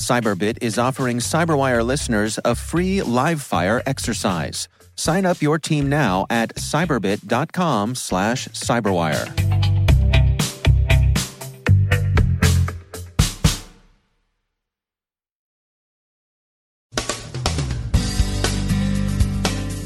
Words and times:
Cyberbit 0.00 0.58
is 0.62 0.78
offering 0.78 1.18
Cyberwire 1.18 1.84
listeners 1.84 2.38
a 2.44 2.54
free 2.54 3.02
live 3.02 3.42
fire 3.42 3.82
exercise. 3.84 4.66
Sign 4.96 5.26
up 5.26 5.42
your 5.42 5.58
team 5.58 5.88
now 5.88 6.26
at 6.30 6.54
cyberbit.com 6.56 7.94
slash 7.94 8.48
cyberwire. 8.48 9.60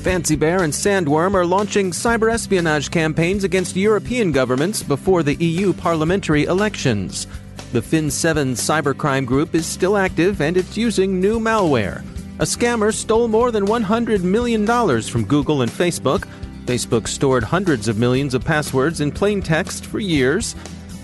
Fancy 0.04 0.36
Bear 0.36 0.62
and 0.62 0.72
Sandworm 0.72 1.34
are 1.34 1.46
launching 1.46 1.90
cyber 1.90 2.30
espionage 2.30 2.90
campaigns 2.90 3.42
against 3.42 3.74
European 3.74 4.32
governments 4.32 4.82
before 4.82 5.22
the 5.22 5.34
EU 5.36 5.72
parliamentary 5.72 6.44
elections. 6.44 7.26
The 7.74 7.80
Fin7 7.80 8.52
cybercrime 8.52 9.26
group 9.26 9.52
is 9.52 9.66
still 9.66 9.96
active 9.96 10.40
and 10.40 10.56
it's 10.56 10.76
using 10.76 11.20
new 11.20 11.40
malware. 11.40 12.04
A 12.38 12.44
scammer 12.44 12.94
stole 12.94 13.26
more 13.26 13.50
than 13.50 13.66
$100 13.66 14.22
million 14.22 14.64
from 15.02 15.24
Google 15.24 15.62
and 15.62 15.72
Facebook. 15.72 16.28
Facebook 16.66 17.08
stored 17.08 17.42
hundreds 17.42 17.88
of 17.88 17.98
millions 17.98 18.32
of 18.32 18.44
passwords 18.44 19.00
in 19.00 19.10
plain 19.10 19.42
text 19.42 19.86
for 19.86 19.98
years. 19.98 20.54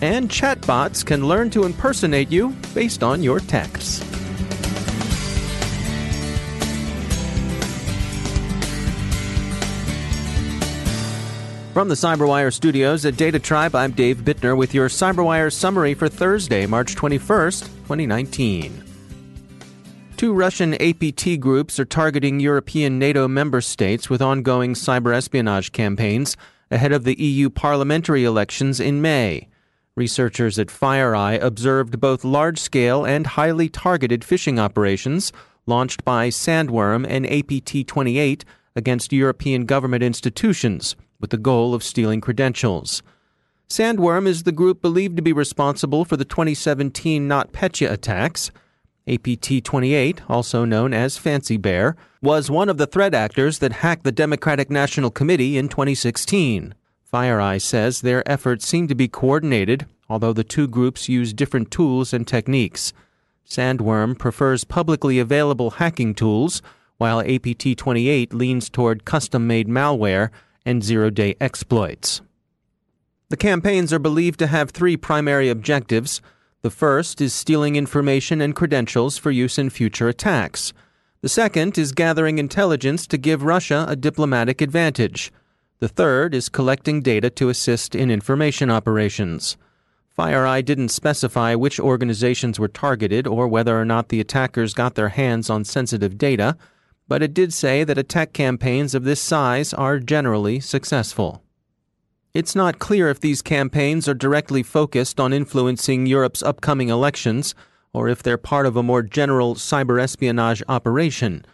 And 0.01 0.29
chatbots 0.31 1.05
can 1.05 1.27
learn 1.27 1.51
to 1.51 1.65
impersonate 1.65 2.31
you 2.31 2.51
based 2.73 3.03
on 3.03 3.21
your 3.21 3.41
texts. 3.41 4.20
From 11.73 11.87
the 11.87 11.95
CyberWire 11.95 12.53
studios 12.53 13.07
at 13.07 13.17
Data 13.17 13.39
Tribe, 13.39 13.77
I'm 13.77 13.93
Dave 13.93 14.17
Bittner 14.19 14.57
with 14.57 14.75
your 14.75 14.89
CyberWire 14.89 15.53
summary 15.53 15.95
for 15.95 16.09
Thursday, 16.09 16.67
March 16.67 16.97
21st, 16.97 17.61
2019. 17.61 18.83
Two 20.17 20.33
Russian 20.33 20.75
APT 20.83 21.39
groups 21.39 21.79
are 21.79 21.85
targeting 21.85 22.41
European 22.41 22.99
NATO 22.99 23.29
member 23.29 23.61
states 23.61 24.11
with 24.11 24.21
ongoing 24.21 24.75
cyber 24.75 25.15
espionage 25.15 25.71
campaigns 25.71 26.37
ahead 26.73 26.91
of 26.91 27.05
the 27.05 27.15
EU 27.23 27.49
parliamentary 27.49 28.25
elections 28.25 28.81
in 28.81 29.01
May. 29.01 29.47
Researchers 29.95 30.59
at 30.59 30.67
FireEye 30.67 31.41
observed 31.41 32.01
both 32.01 32.25
large 32.25 32.59
scale 32.59 33.05
and 33.05 33.29
highly 33.29 33.69
targeted 33.69 34.23
phishing 34.23 34.59
operations 34.59 35.33
launched 35.67 36.05
by 36.05 36.31
Sandworm 36.31 37.07
and 37.09 37.31
APT 37.31 37.87
28 37.87 38.45
against 38.75 39.13
European 39.13 39.67
government 39.67 40.03
institutions 40.03 40.97
with 41.21 41.31
the 41.31 41.37
goal 41.37 41.75
of 41.75 41.85
stealing 41.85 42.21
credentials. 42.21 43.03
Sandworm 43.69 44.27
is 44.27 44.43
the 44.43 44.51
group 44.51 44.83
believed 44.83 45.17
to 45.17 45.23
be 45.23 45.33
responsible 45.33 46.05
for 46.05 46.17
the 46.17 46.25
2017 46.25 47.29
NotPetya 47.29 47.91
attacks. 47.91 48.51
APT 49.07 49.65
28, 49.65 50.23
also 50.29 50.65
known 50.65 50.93
as 50.93 51.17
Fancy 51.17 51.57
Bear, 51.57 51.97
was 52.21 52.51
one 52.51 52.69
of 52.69 52.79
the 52.79 52.87
threat 52.87 53.15
actors 53.15 53.61
that 53.61 53.73
hacked 53.73 54.05
the 54.05 54.13
Democratic 54.13 54.71
National 54.71 55.11
Committee 55.11 55.57
in 55.57 55.69
2016. 55.69 56.75
FireEye 57.13 57.61
says 57.61 58.01
their 58.01 58.29
efforts 58.31 58.67
seem 58.67 58.89
to 58.89 58.95
be 58.95 59.09
coordinated, 59.09 59.87
although 60.09 60.33
the 60.33 60.45
two 60.45 60.69
groups 60.69 61.09
use 61.09 61.33
different 61.33 61.71
tools 61.71 62.13
and 62.13 62.27
techniques. 62.27 62.93
Sandworm 63.49 64.19
prefers 64.19 64.65
publicly 64.65 65.19
available 65.19 65.71
hacking 65.71 66.15
tools, 66.15 66.63
while 66.99 67.21
APT 67.21 67.77
28 67.77 68.35
leans 68.35 68.69
toward 68.69 69.05
custom 69.05 69.47
made 69.47 69.69
malware 69.69 70.31
and 70.71 70.83
zero 70.83 71.11
day 71.11 71.35
exploits. 71.41 72.23
The 73.29 73.37
campaigns 73.37 73.93
are 73.93 73.99
believed 73.99 74.39
to 74.39 74.47
have 74.47 74.71
three 74.71 74.97
primary 74.97 75.49
objectives. 75.49 76.23
The 76.63 76.71
first 76.71 77.21
is 77.21 77.35
stealing 77.35 77.77
information 77.77 78.41
and 78.41 78.57
credentials 78.57 79.19
for 79.19 79.31
use 79.31 79.59
in 79.59 79.71
future 79.71 80.09
attacks. 80.09 80.73
The 81.23 81.29
second 81.29 81.77
is 81.77 81.93
gathering 81.93 82.39
intelligence 82.39 83.07
to 83.09 83.19
give 83.19 83.43
Russia 83.43 83.85
a 83.89 83.97
diplomatic 83.97 84.61
advantage. 84.61 85.33
The 85.81 85.89
third 85.89 86.35
is 86.35 86.49
collecting 86.49 87.03
data 87.03 87.31
to 87.31 87.49
assist 87.49 87.95
in 87.95 88.11
information 88.11 88.71
operations. 88.71 89.57
FireEye 90.17 90.65
didn't 90.65 90.91
specify 90.91 91.55
which 91.55 91.81
organizations 91.81 92.59
were 92.59 92.69
targeted 92.69 93.27
or 93.27 93.49
whether 93.49 93.81
or 93.81 93.85
not 93.85 94.09
the 94.09 94.21
attackers 94.21 94.75
got 94.75 94.95
their 94.95 95.11
hands 95.11 95.51
on 95.51 95.65
sensitive 95.65 96.19
data 96.19 96.57
but 97.11 97.25
it 97.25 97.35
did 97.35 97.53
say 97.53 97.83
that 97.83 97.99
attack 97.99 98.33
campaigns 98.33 98.95
of 98.95 99.03
this 99.03 99.21
size 99.21 99.75
are 99.75 99.99
generally 99.99 100.61
successful. 100.61 101.43
It's 102.35 102.55
not 102.55 102.79
clear 102.79 103.09
if 103.09 103.19
these 103.19 103.43
campaigns 103.43 104.07
are 104.09 104.15
directly 104.15 104.63
focused 104.63 105.19
on 105.19 105.33
influencing 105.33 106.07
Europe's 106.07 106.41
upcoming 106.41 106.89
elections 106.89 107.53
or 107.93 108.09
if 108.09 108.23
they're 108.23 108.39
part 108.39 108.65
of 108.65 108.77
a 108.77 108.85
more 108.85 109.03
general 109.03 109.57
cyber 109.57 110.01
espionage 110.01 110.63
operation. 110.69 111.45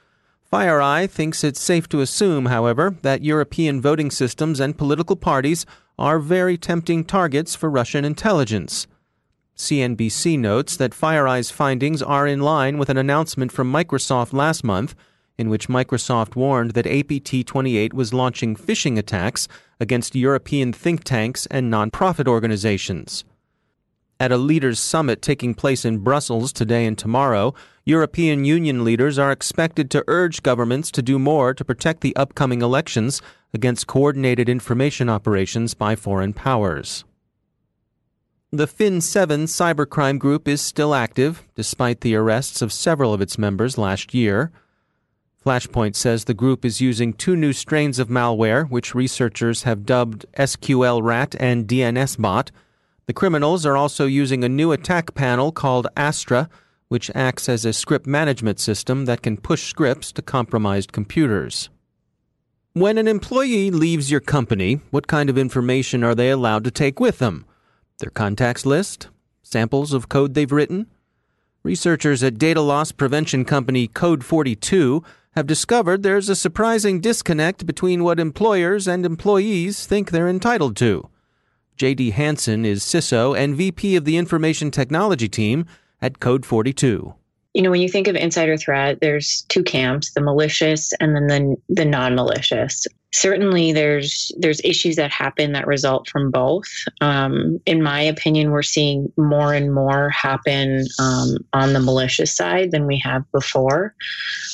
FireEye 0.52 1.08
thinks 1.08 1.42
it's 1.42 1.58
safe 1.58 1.88
to 1.88 2.02
assume, 2.02 2.46
however, 2.46 2.94
that 3.00 3.24
European 3.24 3.80
voting 3.80 4.10
systems 4.10 4.60
and 4.60 4.76
political 4.76 5.16
parties 5.16 5.64
are 5.98 6.18
very 6.18 6.58
tempting 6.58 7.02
targets 7.02 7.56
for 7.56 7.70
Russian 7.70 8.04
intelligence. 8.04 8.86
CNBC 9.56 10.38
notes 10.38 10.76
that 10.76 10.92
FireEye's 10.92 11.50
findings 11.50 12.02
are 12.02 12.26
in 12.26 12.40
line 12.40 12.76
with 12.76 12.90
an 12.90 12.98
announcement 12.98 13.50
from 13.50 13.72
Microsoft 13.72 14.34
last 14.34 14.62
month 14.62 14.94
in 15.38 15.48
which 15.48 15.68
Microsoft 15.68 16.36
warned 16.36 16.72
that 16.72 16.86
APT 16.86 17.46
28 17.46 17.92
was 17.92 18.14
launching 18.14 18.56
phishing 18.56 18.98
attacks 18.98 19.48
against 19.80 20.14
European 20.14 20.72
think 20.72 21.04
tanks 21.04 21.46
and 21.46 21.72
nonprofit 21.72 22.26
organizations. 22.26 23.24
At 24.18 24.32
a 24.32 24.38
leaders' 24.38 24.80
summit 24.80 25.20
taking 25.20 25.54
place 25.54 25.84
in 25.84 25.98
Brussels 25.98 26.52
today 26.52 26.86
and 26.86 26.96
tomorrow, 26.96 27.54
European 27.84 28.46
Union 28.46 28.82
leaders 28.82 29.18
are 29.18 29.30
expected 29.30 29.90
to 29.90 30.04
urge 30.08 30.42
governments 30.42 30.90
to 30.92 31.02
do 31.02 31.18
more 31.18 31.52
to 31.52 31.64
protect 31.64 32.00
the 32.00 32.16
upcoming 32.16 32.62
elections 32.62 33.20
against 33.52 33.86
coordinated 33.86 34.48
information 34.48 35.10
operations 35.10 35.74
by 35.74 35.94
foreign 35.94 36.32
powers. 36.32 37.04
The 38.50 38.66
Fin7 38.66 39.44
cybercrime 39.44 40.18
group 40.18 40.48
is 40.48 40.62
still 40.62 40.94
active, 40.94 41.42
despite 41.54 42.00
the 42.00 42.14
arrests 42.14 42.62
of 42.62 42.72
several 42.72 43.12
of 43.12 43.20
its 43.20 43.36
members 43.36 43.76
last 43.76 44.14
year. 44.14 44.50
Flashpoint 45.46 45.94
says 45.94 46.24
the 46.24 46.34
group 46.34 46.64
is 46.64 46.80
using 46.80 47.12
two 47.12 47.36
new 47.36 47.52
strains 47.52 48.00
of 48.00 48.08
malware, 48.08 48.68
which 48.68 48.96
researchers 48.96 49.62
have 49.62 49.86
dubbed 49.86 50.26
SQL 50.36 51.00
Rat 51.00 51.36
and 51.38 51.68
DNS 51.68 52.20
Bot. 52.20 52.50
The 53.06 53.12
criminals 53.12 53.64
are 53.64 53.76
also 53.76 54.06
using 54.06 54.42
a 54.42 54.48
new 54.48 54.72
attack 54.72 55.14
panel 55.14 55.52
called 55.52 55.86
Astra, 55.96 56.48
which 56.88 57.12
acts 57.14 57.48
as 57.48 57.64
a 57.64 57.72
script 57.72 58.08
management 58.08 58.58
system 58.58 59.04
that 59.04 59.22
can 59.22 59.36
push 59.36 59.68
scripts 59.68 60.10
to 60.14 60.20
compromised 60.20 60.90
computers. 60.90 61.68
When 62.72 62.98
an 62.98 63.06
employee 63.06 63.70
leaves 63.70 64.10
your 64.10 64.18
company, 64.18 64.80
what 64.90 65.06
kind 65.06 65.30
of 65.30 65.38
information 65.38 66.02
are 66.02 66.16
they 66.16 66.30
allowed 66.30 66.64
to 66.64 66.72
take 66.72 66.98
with 66.98 67.20
them? 67.20 67.44
Their 68.00 68.10
contacts 68.10 68.66
list? 68.66 69.10
Samples 69.44 69.92
of 69.92 70.08
code 70.08 70.34
they've 70.34 70.50
written? 70.50 70.88
Researchers 71.62 72.24
at 72.24 72.36
data 72.36 72.60
loss 72.60 72.90
prevention 72.90 73.44
company 73.44 73.86
Code 73.86 74.24
42 74.24 75.04
have 75.36 75.46
discovered 75.46 76.02
there's 76.02 76.30
a 76.30 76.34
surprising 76.34 76.98
disconnect 76.98 77.66
between 77.66 78.02
what 78.02 78.18
employers 78.18 78.88
and 78.88 79.04
employees 79.04 79.84
think 79.86 80.10
they're 80.10 80.30
entitled 80.30 80.74
to. 80.74 81.10
Jadee 81.76 82.12
Hanson 82.12 82.64
is 82.64 82.82
CISO 82.82 83.36
and 83.36 83.54
VP 83.54 83.96
of 83.96 84.06
the 84.06 84.16
Information 84.16 84.70
Technology 84.70 85.28
Team 85.28 85.66
at 86.00 86.20
Code 86.20 86.46
42. 86.46 87.14
You 87.56 87.62
know, 87.62 87.70
when 87.70 87.80
you 87.80 87.88
think 87.88 88.06
of 88.06 88.16
insider 88.16 88.58
threat, 88.58 88.98
there's 89.00 89.46
two 89.48 89.62
camps, 89.62 90.12
the 90.12 90.20
malicious 90.20 90.92
and 91.00 91.16
then 91.16 91.26
the, 91.26 91.56
the 91.70 91.84
non-malicious. 91.86 92.86
Certainly 93.14 93.72
there's 93.72 94.30
there's 94.38 94.60
issues 94.62 94.96
that 94.96 95.10
happen 95.10 95.52
that 95.52 95.66
result 95.66 96.06
from 96.06 96.30
both. 96.30 96.68
Um, 97.00 97.58
in 97.64 97.82
my 97.82 98.02
opinion, 98.02 98.50
we're 98.50 98.60
seeing 98.60 99.10
more 99.16 99.54
and 99.54 99.72
more 99.72 100.10
happen 100.10 100.84
um, 100.98 101.38
on 101.54 101.72
the 101.72 101.80
malicious 101.80 102.36
side 102.36 102.72
than 102.72 102.86
we 102.86 102.98
have 102.98 103.22
before. 103.32 103.94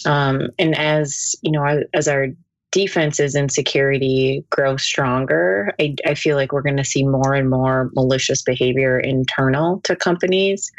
Um, 0.07 0.51
and 0.57 0.79
as 0.79 1.35
you 1.43 1.51
know, 1.51 1.83
as 1.93 2.07
our 2.07 2.29
defenses 2.73 3.35
and 3.35 3.53
security 3.53 4.43
grow 4.51 4.77
stronger, 4.79 5.73
I, 5.79 5.95
I 6.07 6.15
feel 6.15 6.37
like 6.37 6.53
we're 6.53 6.63
going 6.63 6.79
to 6.79 6.85
see 6.85 7.07
more 7.07 7.35
and 7.35 7.49
more 7.49 7.91
malicious 7.95 8.43
behavior 8.43 8.99
internal 8.99 9.81
to 9.85 9.95
companies. 9.95 10.73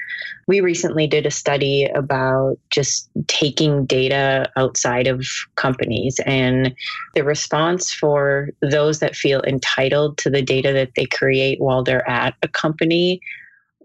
We 0.47 0.59
recently 0.59 1.07
did 1.07 1.25
a 1.25 1.31
study 1.31 1.85
about 1.85 2.57
just 2.71 3.09
taking 3.27 3.85
data 3.85 4.51
outside 4.57 5.07
of 5.07 5.23
companies, 5.55 6.19
and 6.25 6.75
the 7.13 7.23
response 7.23 7.93
for 7.93 8.49
those 8.61 8.99
that 8.99 9.15
feel 9.15 9.41
entitled 9.43 10.17
to 10.17 10.29
the 10.29 10.41
data 10.41 10.73
that 10.73 10.91
they 10.95 11.05
create 11.05 11.61
while 11.61 11.83
they're 11.83 12.09
at 12.09 12.33
a 12.41 12.47
company 12.47 13.21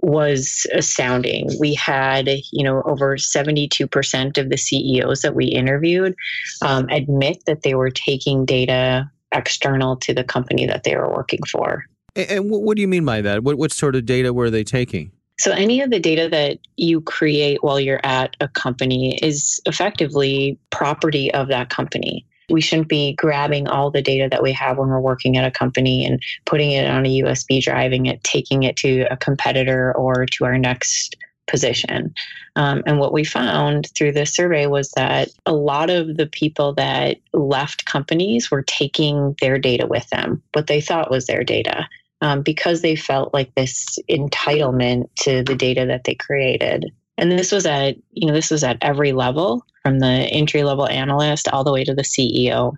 was 0.01 0.67
astounding. 0.75 1.49
We 1.59 1.75
had, 1.75 2.29
you 2.53 2.65
know, 2.65 2.83
over 2.85 3.17
72% 3.17 4.39
of 4.39 4.49
the 4.49 4.57
CEOs 4.57 5.23
that 5.23 5.35
we 5.35 5.47
interviewed 5.47 6.15
um, 6.63 6.89
admit 6.89 7.45
that 7.47 7.63
they 7.63 7.75
were 7.75 7.91
taking 7.91 8.45
data 8.45 9.11
external 9.33 9.97
to 9.97 10.15
the 10.15 10.25
company 10.25 10.67
that 10.67 10.85
they 10.85 10.97
were 10.97 11.13
working 11.13 11.41
for. 11.51 11.85
And 12.17 12.51
what 12.51 12.77
do 12.77 12.81
you 12.81 12.89
mean 12.89 13.05
by 13.05 13.21
that? 13.21 13.45
What, 13.45 13.59
what 13.59 13.73
sort 13.73 13.95
of 13.95 14.07
data 14.07 14.33
were 14.33 14.51
they 14.51 14.65
taking? 14.65 15.13
So, 15.39 15.53
any 15.53 15.81
of 15.83 15.91
the 15.91 16.01
data 16.01 16.29
that 16.31 16.59
you 16.77 17.01
create 17.01 17.63
while 17.63 17.79
you're 17.79 18.05
at 18.05 18.35
a 18.41 18.49
company 18.49 19.17
is 19.23 19.61
effectively 19.67 20.59
property 20.71 21.33
of 21.33 21.47
that 21.49 21.69
company 21.69 22.27
we 22.51 22.61
shouldn't 22.61 22.89
be 22.89 23.15
grabbing 23.15 23.69
all 23.69 23.91
the 23.91 24.03
data 24.03 24.29
that 24.31 24.43
we 24.43 24.53
have 24.53 24.79
when 24.79 24.89
we're 24.89 25.01
working 25.01 25.37
at 25.37 25.45
a 25.45 25.51
company 25.51 26.05
and 26.05 26.23
putting 26.47 26.73
it 26.73 26.89
on 26.89 27.05
a 27.05 27.21
USB 27.21 27.63
drive 27.63 27.93
and 27.93 28.07
it 28.07 28.23
taking 28.25 28.63
it 28.63 28.77
to 28.77 29.03
a 29.11 29.17
competitor 29.17 29.95
or 29.97 30.27
to 30.27 30.45
our 30.45 30.59
next 30.59 31.17
position. 31.49 32.15
Um, 32.57 32.83
and 32.87 32.99
what 32.99 33.13
we 33.13 33.25
found 33.25 33.89
through 33.97 34.13
this 34.13 34.35
survey 34.35 34.67
was 34.67 34.91
that 34.93 35.31
a 35.47 35.53
lot 35.53 35.91
of 35.91 36.17
the 36.17 36.27
people 36.27 36.75
that 36.75 37.19
left 37.33 37.87
companies 37.87 38.51
were 38.51 38.63
taking 38.63 39.35
their 39.41 39.59
data 39.59 39.87
with 39.87 40.09
them, 40.11 40.43
what 40.53 40.67
they 40.67 40.81
thought 40.81 41.11
was 41.11 41.27
their 41.27 41.43
data. 41.43 41.89
Um, 42.21 42.43
because 42.43 42.83
they 42.83 42.97
felt 42.97 43.33
like 43.33 43.55
this 43.55 43.97
entitlement 44.11 45.09
to 45.21 45.45
the 45.45 45.55
data 45.55 45.87
that 45.87 46.03
they 46.03 46.17
created. 46.17 46.87
And 47.19 47.33
this 47.33 47.53
was 47.53 47.67
at, 47.67 47.97
you 48.13 48.27
know, 48.29 48.33
this 48.33 48.51
was 48.51 48.65
at 48.65 48.79
every 48.81 49.13
level 49.13 49.67
from 49.83 49.99
the 49.99 50.07
entry 50.07 50.63
level 50.63 50.89
analyst 50.89 51.49
all 51.49 51.65
the 51.65 51.73
way 51.73 51.85
to 51.85 51.95
the 51.95 52.03
CEO. 52.03 52.73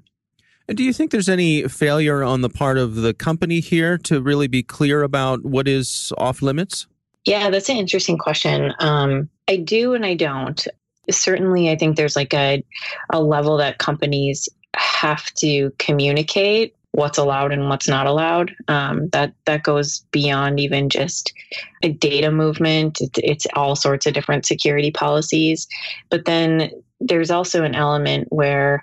And 0.67 0.77
do 0.77 0.83
you 0.83 0.93
think 0.93 1.11
there's 1.11 1.29
any 1.29 1.69
failure 1.69 2.23
on 2.23 2.41
the 2.41 2.49
part 2.49 2.79
of 2.79 2.97
the 2.97 3.13
company 3.13 3.61
here 3.61 3.99
to 3.99 4.21
really 4.21 4.47
be 4.47 4.63
clear 4.63 5.03
about 5.03 5.45
what 5.45 5.69
is 5.69 6.13
off 6.17 6.43
limits? 6.43 6.87
Yeah, 7.25 7.51
that's 7.51 7.69
an 7.69 7.77
interesting 7.77 8.17
question. 8.17 8.73
Um, 8.79 9.29
I 9.47 9.57
do 9.57 9.95
and 9.95 10.07
I 10.07 10.15
don't. 10.15 10.67
Certainly, 11.11 11.71
I 11.71 11.77
think 11.77 11.97
there's 11.97 12.17
like 12.17 12.33
a, 12.33 12.65
a 13.13 13.21
level 13.21 13.57
that 13.59 13.79
companies 13.79 14.49
have 14.77 15.33
to 15.35 15.73
communicate 15.79 16.77
what's 16.93 17.19
allowed 17.19 17.53
and 17.53 17.69
what's 17.69 17.89
not 17.89 18.07
allowed. 18.07 18.55
Um, 18.69 19.09
that 19.11 19.33
that 19.47 19.63
goes 19.63 20.01
beyond 20.11 20.59
even 20.61 20.89
just 20.89 21.33
a 21.83 21.93
data 21.93 22.31
movement. 22.31 23.01
It's, 23.01 23.19
it's 23.23 23.47
all 23.55 23.77
sorts 23.77 24.07
of 24.07 24.15
different 24.15 24.47
security 24.47 24.91
policies. 24.91 25.69
But 26.11 26.25
then 26.25 26.71
there's 27.01 27.31
also 27.31 27.65
an 27.65 27.75
element 27.75 28.29
where 28.31 28.83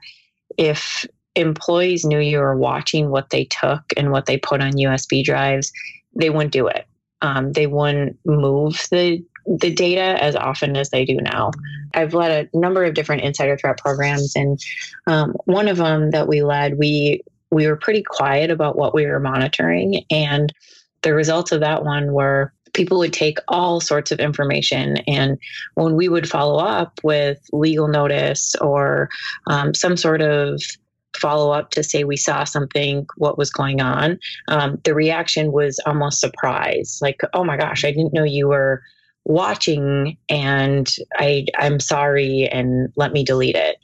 if 0.57 1.05
employees 1.35 2.05
knew 2.05 2.19
you 2.19 2.39
were 2.39 2.57
watching 2.57 3.09
what 3.09 3.29
they 3.29 3.45
took 3.45 3.83
and 3.95 4.11
what 4.11 4.25
they 4.25 4.37
put 4.37 4.61
on 4.61 4.71
USB 4.73 5.23
drives, 5.23 5.71
they 6.15 6.29
wouldn't 6.29 6.53
do 6.53 6.67
it. 6.67 6.87
Um, 7.21 7.51
they 7.53 7.67
wouldn't 7.67 8.17
move 8.25 8.87
the 8.91 9.23
the 9.59 9.73
data 9.73 10.21
as 10.21 10.35
often 10.35 10.75
as 10.75 10.89
they 10.89 11.05
do 11.05 11.15
now. 11.15 11.51
I've 11.93 12.13
led 12.13 12.49
a 12.53 12.57
number 12.57 12.83
of 12.83 12.93
different 12.93 13.21
insider 13.21 13.57
threat 13.57 13.77
programs, 13.77 14.35
and 14.35 14.59
um, 15.07 15.35
one 15.45 15.69
of 15.69 15.77
them 15.77 16.11
that 16.11 16.27
we 16.27 16.43
led, 16.43 16.77
we 16.77 17.23
we 17.51 17.67
were 17.67 17.75
pretty 17.75 18.03
quiet 18.03 18.51
about 18.51 18.77
what 18.77 18.93
we 18.93 19.05
were 19.05 19.19
monitoring, 19.19 20.03
and 20.09 20.53
the 21.01 21.13
results 21.13 21.51
of 21.51 21.61
that 21.61 21.83
one 21.83 22.13
were 22.13 22.53
people 22.73 22.99
would 22.99 23.13
take 23.13 23.39
all 23.47 23.81
sorts 23.81 24.11
of 24.11 24.19
information. 24.19 24.97
And 25.07 25.37
when 25.73 25.95
we 25.95 26.07
would 26.07 26.29
follow 26.29 26.59
up 26.59 26.99
with 27.03 27.39
legal 27.51 27.87
notice 27.87 28.55
or 28.61 29.09
um, 29.47 29.73
some 29.73 29.97
sort 29.97 30.21
of 30.21 30.61
follow 31.15 31.51
up 31.51 31.71
to 31.71 31.83
say 31.83 32.03
we 32.03 32.17
saw 32.17 32.43
something, 32.43 33.07
what 33.17 33.37
was 33.37 33.49
going 33.49 33.81
on, 33.81 34.19
um, 34.47 34.79
the 34.83 34.93
reaction 34.93 35.51
was 35.51 35.79
almost 35.87 36.21
surprise 36.21 36.99
like, 37.01 37.21
oh 37.33 37.43
my 37.43 37.57
gosh, 37.57 37.83
I 37.83 37.91
didn't 37.91 38.13
know 38.13 38.23
you 38.23 38.47
were 38.47 38.83
watching 39.25 40.15
and 40.29 40.95
I, 41.15 41.47
I'm 41.57 41.79
sorry 41.79 42.47
and 42.47 42.93
let 42.95 43.11
me 43.11 43.25
delete 43.25 43.55
it 43.55 43.77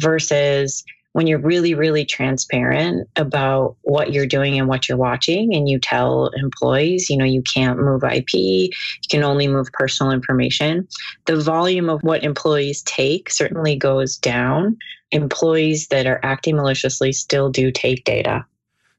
versus 0.00 0.82
when 1.12 1.26
you're 1.26 1.40
really, 1.40 1.74
really 1.74 2.04
transparent 2.04 3.08
about 3.16 3.76
what 3.82 4.12
you're 4.12 4.26
doing 4.26 4.58
and 4.58 4.68
what 4.68 4.88
you're 4.88 4.98
watching, 4.98 5.54
and 5.54 5.68
you 5.68 5.78
tell 5.78 6.30
employees, 6.36 7.10
you 7.10 7.16
know, 7.16 7.24
you 7.24 7.42
can't 7.42 7.78
move 7.78 8.04
IP, 8.04 8.32
you 8.34 8.70
can 9.10 9.24
only 9.24 9.48
move 9.48 9.68
personal 9.72 10.12
information, 10.12 10.86
the 11.26 11.36
volume 11.36 11.88
of 11.88 12.02
what 12.02 12.22
employees 12.22 12.82
take 12.82 13.30
certainly 13.30 13.76
goes 13.76 14.16
down. 14.16 14.76
Employees 15.12 15.88
that 15.88 16.06
are 16.06 16.20
acting 16.22 16.54
maliciously 16.54 17.12
still 17.12 17.50
do 17.50 17.72
take 17.72 18.04
data. 18.04 18.44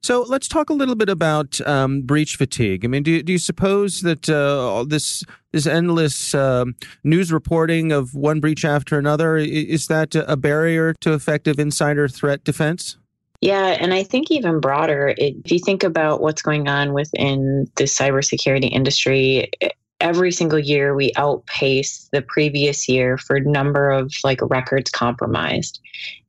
So 0.04 0.24
let's 0.28 0.48
talk 0.48 0.72
a 0.72 0.74
little 0.74 0.96
bit 0.96 1.10
about 1.10 1.62
um, 1.68 2.02
breach 2.02 2.36
fatigue. 2.36 2.84
I 2.84 2.88
mean, 2.88 3.04
do, 3.04 3.22
do 3.22 3.32
you 3.32 3.38
suppose 3.38 4.02
that 4.02 4.28
uh, 4.30 4.84
this 4.88 5.24
this 5.52 5.68
endless 5.68 6.34
uh, 6.34 6.66
news 7.04 7.32
reporting 7.32 7.92
of 7.92 8.16
one 8.16 8.40
breach 8.40 8.66
after 8.66 8.98
another 8.98 9.38
is 9.38 9.88
that 9.88 10.16
a 10.16 10.36
barrier 10.38 10.94
to 11.02 11.14
effective 11.14 11.60
insider 11.60 12.08
threat 12.08 12.44
defense? 12.44 12.98
Yeah, 13.42 13.78
and 13.80 13.94
I 13.94 14.04
think 14.04 14.30
even 14.30 14.60
broader, 14.60 15.16
it, 15.18 15.36
if 15.44 15.52
you 15.52 15.60
think 15.60 15.84
about 15.84 16.22
what's 16.22 16.44
going 16.44 16.68
on 16.68 16.94
within 16.94 17.68
the 17.76 17.86
cybersecurity 17.86 18.72
industry, 18.72 19.50
every 20.02 20.32
single 20.32 20.60
year 20.60 20.96
we 20.96 21.14
outpace 21.16 22.10
the 22.12 22.22
previous 22.22 22.90
year 22.90 23.18
for 23.18 23.40
number 23.40 23.90
of 23.90 24.12
like 24.24 24.40
records 24.42 24.90
compromised. 24.90 25.80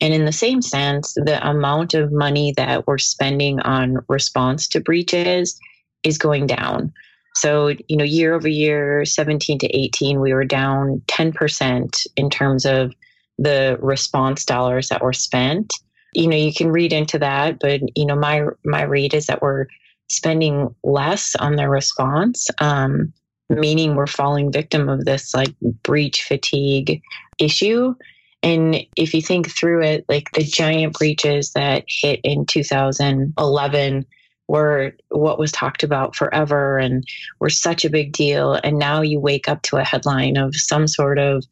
And 0.01 0.15
in 0.15 0.27
the 0.27 0.33
same 0.33 0.63
sense 0.63 1.15
the 1.15 1.41
amount 1.49 1.95
of 1.95 2.13
money 2.13 2.53
that 2.57 2.87
we're 2.87 2.99
spending 2.99 3.61
on 3.61 3.99
response 4.09 4.69
to 4.69 4.81
breaches 4.81 5.59
is 6.05 6.19
going 6.19 6.47
down. 6.47 6.93
So 7.35 7.69
you 7.89 7.97
know 7.97 8.05
year 8.05 8.35
over 8.35 8.49
year 8.49 9.05
17 9.05 9.59
to 9.61 9.67
18 9.67 10.21
we 10.21 10.35
were 10.35 10.45
down 10.45 11.03
10% 11.09 12.07
in 12.17 12.31
terms 12.31 12.67
of 12.67 12.93
the 13.39 13.79
response 13.81 14.45
dollars 14.45 14.89
that 14.91 15.03
were 15.03 15.15
spent. 15.15 15.73
You 16.15 16.29
know 16.29 16.37
you 16.37 16.53
can 16.53 16.71
read 16.71 16.93
into 16.93 17.19
that 17.19 17.59
but 17.59 17.81
you 17.97 18.05
know 18.05 18.17
my 18.17 18.45
my 18.65 18.83
read 18.83 19.15
is 19.15 19.27
that 19.27 19.41
we're 19.41 19.67
spending 20.13 20.75
less 20.85 21.35
on 21.37 21.57
the 21.57 21.69
response. 21.69 22.49
Um, 22.59 23.13
meaning 23.61 23.95
we're 23.95 24.07
falling 24.07 24.53
victim 24.53 24.89
of 24.89 25.05
this 25.05 25.35
like 25.35 25.55
breach 25.83 26.23
fatigue 26.23 27.03
issue. 27.39 27.95
And 28.43 28.85
if 28.97 29.15
you 29.15 29.23
think 29.23 29.51
through 29.51 29.83
it, 29.83 30.05
like 30.09 30.33
the 30.33 30.43
giant 30.43 30.99
breaches 30.99 31.53
that 31.53 31.85
hit 31.87 32.21
in 32.25 32.45
2011 32.47 34.07
were 34.49 34.93
what 35.11 35.39
was 35.39 35.53
talked 35.53 35.83
about 35.83 36.15
forever 36.17 36.77
and 36.77 37.05
were 37.41 37.49
such 37.49 37.85
a 37.85 37.91
big 37.91 38.13
deal. 38.13 38.59
And 38.63 38.79
now 38.79 39.01
you 39.01 39.21
wake 39.21 39.49
up 39.49 39.63
to 39.63 39.77
a 39.77 39.85
headline 39.85 40.37
of 40.37 40.55
some 40.55 40.87
sort 40.89 41.19
of 41.19 41.45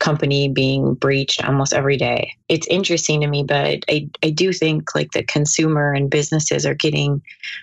company 0.00 0.48
being 0.48 0.94
breached 0.94 1.42
almost 1.44 1.72
every 1.72 1.96
day. 1.96 2.34
It's 2.48 2.66
interesting 2.66 3.20
to 3.20 3.26
me, 3.26 3.42
but 3.42 3.84
I, 3.88 4.08
I 4.22 4.30
do 4.30 4.52
think 4.52 4.94
like 4.94 5.12
the 5.12 5.22
consumer 5.22 5.92
and 5.92 6.10
businesses 6.10 6.66
are 6.66 6.74
getting 6.74 7.22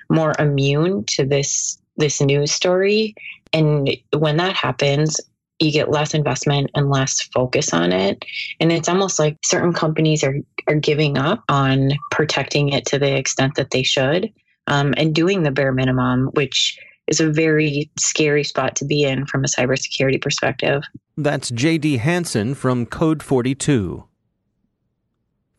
more 0.09 0.33
immune 0.39 1.03
to 1.05 1.25
this 1.25 1.77
this 1.97 2.21
news 2.21 2.51
story 2.51 3.13
and 3.53 3.89
when 4.17 4.37
that 4.37 4.55
happens, 4.55 5.19
you 5.59 5.71
get 5.71 5.91
less 5.91 6.13
investment 6.13 6.71
and 6.73 6.89
less 6.89 7.21
focus 7.21 7.73
on 7.73 7.91
it. 7.91 8.23
And 8.59 8.71
it's 8.71 8.87
almost 8.87 9.19
like 9.19 9.37
certain 9.43 9.73
companies 9.73 10.23
are, 10.23 10.35
are 10.67 10.75
giving 10.75 11.17
up 11.17 11.43
on 11.49 11.91
protecting 12.11 12.69
it 12.69 12.85
to 12.87 12.99
the 12.99 13.15
extent 13.15 13.55
that 13.55 13.71
they 13.71 13.83
should 13.83 14.31
um, 14.67 14.93
and 14.97 15.13
doing 15.13 15.43
the 15.43 15.51
bare 15.51 15.73
minimum, 15.73 16.29
which 16.33 16.77
is 17.07 17.19
a 17.19 17.29
very 17.29 17.89
scary 17.99 18.43
spot 18.43 18.75
to 18.77 18.85
be 18.85 19.03
in 19.03 19.25
from 19.25 19.43
a 19.43 19.47
cybersecurity 19.47 20.21
perspective. 20.21 20.83
That's 21.17 21.51
Jadee 21.51 21.99
Hanson 21.99 22.53
from 22.53 22.85
Code 22.85 23.21
42. 23.21 24.05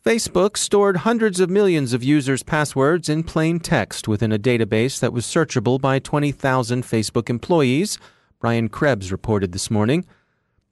Facebook 0.02 0.56
stored 0.56 0.96
hundreds 0.98 1.40
of 1.40 1.50
millions 1.50 1.92
of 1.92 2.02
users' 2.02 2.42
passwords 2.42 3.10
in 3.10 3.22
plain 3.22 3.60
text 3.60 4.08
within 4.08 4.32
a 4.32 4.38
database 4.38 4.98
that 4.98 5.12
was 5.12 5.26
searchable 5.26 5.78
by 5.78 5.98
20,000 5.98 6.84
Facebook 6.84 7.28
employees, 7.28 7.98
Brian 8.38 8.70
Krebs 8.70 9.12
reported 9.12 9.52
this 9.52 9.70
morning. 9.70 10.06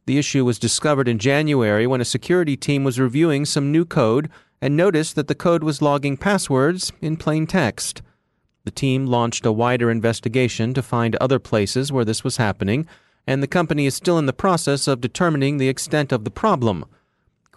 The 0.06 0.16
issue 0.16 0.46
was 0.46 0.58
discovered 0.58 1.08
in 1.08 1.18
January 1.18 1.86
when 1.86 2.00
a 2.00 2.06
security 2.06 2.56
team 2.56 2.84
was 2.84 2.98
reviewing 2.98 3.44
some 3.44 3.70
new 3.70 3.84
code 3.84 4.30
and 4.62 4.74
noticed 4.74 5.14
that 5.16 5.28
the 5.28 5.34
code 5.34 5.62
was 5.62 5.82
logging 5.82 6.16
passwords 6.16 6.90
in 7.02 7.18
plain 7.18 7.46
text. 7.46 8.00
The 8.64 8.70
team 8.70 9.04
launched 9.04 9.44
a 9.44 9.52
wider 9.52 9.90
investigation 9.90 10.72
to 10.72 10.82
find 10.82 11.16
other 11.16 11.38
places 11.38 11.92
where 11.92 12.06
this 12.06 12.24
was 12.24 12.38
happening, 12.38 12.86
and 13.26 13.42
the 13.42 13.46
company 13.46 13.84
is 13.84 13.94
still 13.94 14.18
in 14.18 14.24
the 14.24 14.32
process 14.32 14.88
of 14.88 15.02
determining 15.02 15.58
the 15.58 15.68
extent 15.68 16.12
of 16.12 16.24
the 16.24 16.30
problem. 16.30 16.86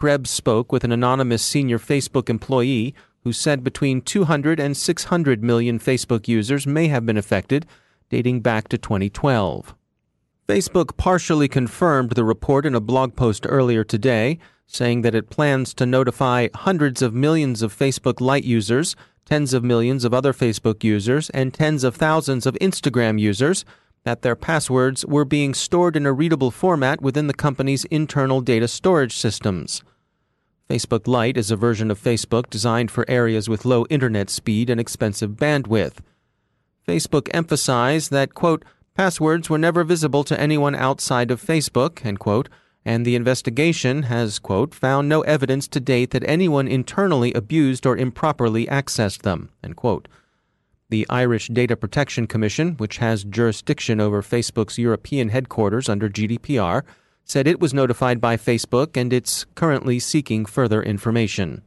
Krebs 0.01 0.31
spoke 0.31 0.72
with 0.72 0.84
an 0.84 0.91
anonymous 0.91 1.43
senior 1.43 1.77
Facebook 1.77 2.27
employee 2.27 2.96
who 3.24 3.31
said 3.31 3.63
between 3.63 4.01
200 4.01 4.60
and 4.60 4.75
600 4.75 5.43
million 5.43 5.77
Facebook 5.77 6.27
users 6.27 6.65
may 6.65 6.88
have 6.88 7.05
been 7.05 7.17
affected, 7.17 7.67
dating 8.10 8.39
back 8.41 8.67
to 8.70 8.79
2012. 8.79 9.75
Facebook 10.50 10.98
partially 10.98 11.48
confirmed 11.48 12.13
the 12.13 12.24
report 12.24 12.65
in 12.65 12.74
a 12.74 12.79
blog 12.79 13.15
post 13.15 13.46
earlier 13.48 13.84
today, 13.84 14.39
saying 14.65 15.03
that 15.03 15.13
it 15.13 15.29
plans 15.29 15.72
to 15.75 15.86
notify 15.86 16.48
hundreds 16.55 17.03
of 17.03 17.13
millions 17.13 17.62
of 17.62 17.72
Facebook 17.72 18.20
Lite 18.20 18.43
users, 18.43 18.96
tens 19.25 19.53
of 19.53 19.63
millions 19.63 20.03
of 20.03 20.15
other 20.15 20.34
Facebook 20.34 20.84
users, 20.84 21.29
and 21.29 21.53
tens 21.53 21.84
of 21.84 21.96
thousands 21.96 22.48
of 22.48 22.55
Instagram 22.55 23.20
users 23.20 23.65
that 24.03 24.24
their 24.24 24.36
passwords 24.36 25.05
were 25.05 25.25
being 25.25 25.53
stored 25.53 25.96
in 25.96 26.08
a 26.08 26.12
readable 26.12 26.50
format 26.50 27.03
within 27.03 27.27
the 27.27 27.36
company's 27.36 27.86
internal 27.86 28.41
data 28.41 28.67
storage 28.67 29.15
systems. 29.15 29.84
Facebook 30.71 31.05
Lite 31.05 31.35
is 31.35 31.51
a 31.51 31.57
version 31.57 31.91
of 31.91 32.01
Facebook 32.01 32.49
designed 32.49 32.91
for 32.91 33.03
areas 33.09 33.49
with 33.49 33.65
low 33.65 33.85
internet 33.89 34.29
speed 34.29 34.69
and 34.69 34.79
expensive 34.79 35.31
bandwidth. 35.31 35.95
Facebook 36.87 37.27
emphasized 37.33 38.09
that, 38.11 38.33
quote, 38.33 38.63
passwords 38.95 39.49
were 39.49 39.57
never 39.57 39.83
visible 39.83 40.23
to 40.23 40.39
anyone 40.39 40.73
outside 40.73 41.29
of 41.29 41.43
Facebook, 41.43 42.05
end 42.05 42.19
quote, 42.19 42.47
and 42.85 43.05
the 43.05 43.17
investigation 43.17 44.03
has, 44.03 44.39
quote, 44.39 44.73
found 44.73 45.09
no 45.09 45.19
evidence 45.23 45.67
to 45.67 45.81
date 45.81 46.11
that 46.11 46.23
anyone 46.23 46.69
internally 46.69 47.33
abused 47.33 47.85
or 47.85 47.97
improperly 47.97 48.65
accessed 48.67 49.23
them, 49.23 49.49
end 49.61 49.75
quote. 49.75 50.07
The 50.89 51.05
Irish 51.09 51.49
Data 51.49 51.75
Protection 51.75 52.27
Commission, 52.27 52.77
which 52.77 52.99
has 52.99 53.25
jurisdiction 53.25 53.99
over 53.99 54.21
Facebook's 54.21 54.77
European 54.77 55.29
headquarters 55.29 55.89
under 55.89 56.07
GDPR, 56.07 56.83
said 57.25 57.47
it 57.47 57.59
was 57.59 57.73
notified 57.73 58.19
by 58.19 58.37
Facebook 58.37 58.97
and 58.97 59.13
it's 59.13 59.45
currently 59.55 59.99
seeking 59.99 60.45
further 60.45 60.83
information. 60.83 61.61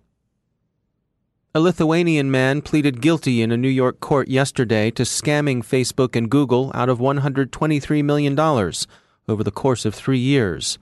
A 1.54 1.60
Lithuanian 1.60 2.30
man 2.30 2.62
pleaded 2.62 3.00
guilty 3.00 3.40
in 3.40 3.52
a 3.52 3.56
New 3.56 3.68
York 3.68 4.00
court 4.00 4.26
yesterday 4.26 4.90
to 4.90 5.04
scamming 5.04 5.64
Facebook 5.64 6.16
and 6.16 6.28
Google 6.28 6.72
out 6.74 6.88
of 6.88 6.98
$123 6.98 8.04
million 8.04 8.36
over 8.36 9.44
the 9.44 9.52
course 9.52 9.84
of 9.84 9.94
three 9.94 10.18
years. 10.18 10.78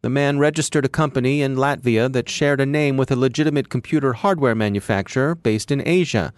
The 0.00 0.08
man 0.08 0.38
registered 0.38 0.84
a 0.84 0.88
company 0.88 1.42
in 1.42 1.56
Latvia 1.56 2.10
that 2.12 2.28
shared 2.28 2.60
a 2.60 2.66
name 2.66 2.96
with 2.96 3.10
a 3.10 3.16
legitimate 3.16 3.68
computer 3.68 4.14
hardware 4.14 4.54
manufacturer 4.54 5.34
based 5.34 5.70
in 5.70 5.86
Asia. 5.86 6.32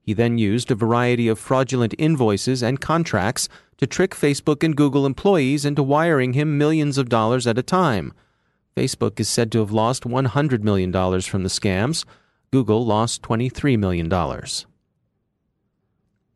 He 0.00 0.14
then 0.14 0.38
used 0.38 0.70
a 0.70 0.74
variety 0.74 1.28
of 1.28 1.38
fraudulent 1.38 1.94
invoices 1.98 2.62
and 2.62 2.80
contracts 2.80 3.48
to 3.78 3.86
trick 3.86 4.14
Facebook 4.14 4.62
and 4.62 4.76
Google 4.76 5.06
employees 5.06 5.64
into 5.64 5.82
wiring 5.82 6.34
him 6.34 6.58
millions 6.58 6.98
of 6.98 7.08
dollars 7.08 7.46
at 7.46 7.58
a 7.58 7.62
time. 7.62 8.12
Facebook 8.76 9.18
is 9.18 9.28
said 9.28 9.50
to 9.52 9.58
have 9.58 9.72
lost 9.72 10.04
$100 10.04 10.62
million 10.62 10.92
from 10.92 11.42
the 11.42 11.48
scams. 11.48 12.04
Google 12.52 12.84
lost 12.84 13.22
$23 13.22 13.78
million. 13.78 14.08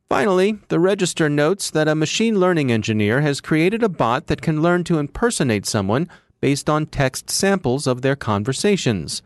Finally, 0.09 0.59
the 0.69 0.79
Register 0.79 1.29
notes 1.29 1.71
that 1.71 1.89
a 1.89 1.95
machine 1.95 2.39
learning 2.39 2.71
engineer 2.71 3.23
has 3.23 3.41
created 3.41 3.83
a 3.83 3.89
bot 3.89 4.27
that 4.27 4.43
can 4.43 4.61
learn 4.61 4.85
to 4.85 4.99
impersonate 4.99 5.65
someone 5.65 6.09
based 6.41 6.69
on 6.69 6.85
text 6.87 7.31
samples 7.31 7.87
of 7.87 8.03
their 8.03 8.17
conversations. 8.17 9.23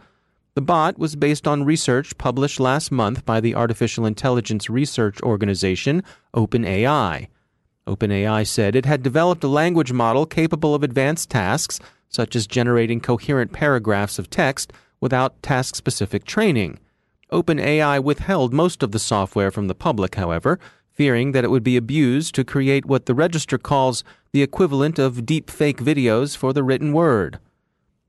The 0.54 0.60
bot 0.62 0.98
was 0.98 1.16
based 1.16 1.48
on 1.48 1.64
research 1.64 2.16
published 2.18 2.60
last 2.60 2.92
month 2.92 3.26
by 3.26 3.40
the 3.40 3.54
artificial 3.54 4.06
intelligence 4.06 4.70
research 4.70 5.20
organization 5.22 6.02
OpenAI. 6.34 7.28
OpenAI 7.86 8.46
said 8.46 8.74
it 8.74 8.84
had 8.84 9.02
developed 9.02 9.44
a 9.44 9.48
language 9.48 9.92
model 9.92 10.26
capable 10.26 10.74
of 10.74 10.82
advanced 10.82 11.30
tasks, 11.30 11.78
such 12.08 12.34
as 12.34 12.46
generating 12.46 13.00
coherent 13.00 13.52
paragraphs 13.52 14.18
of 14.18 14.28
text, 14.28 14.72
without 15.00 15.40
task 15.42 15.76
specific 15.76 16.24
training. 16.24 16.78
OpenAI 17.32 18.02
withheld 18.02 18.52
most 18.52 18.82
of 18.82 18.92
the 18.92 18.98
software 18.98 19.50
from 19.50 19.68
the 19.68 19.74
public, 19.74 20.14
however, 20.14 20.58
fearing 20.90 21.32
that 21.32 21.44
it 21.44 21.50
would 21.50 21.64
be 21.64 21.76
abused 21.76 22.34
to 22.34 22.44
create 22.44 22.86
what 22.86 23.06
the 23.06 23.14
register 23.14 23.58
calls 23.58 24.02
the 24.32 24.42
equivalent 24.42 24.98
of 24.98 25.26
deep 25.26 25.50
fake 25.50 25.78
videos 25.78 26.36
for 26.36 26.52
the 26.52 26.62
written 26.62 26.92
word. 26.92 27.38